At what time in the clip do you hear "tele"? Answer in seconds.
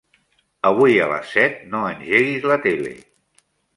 2.65-2.95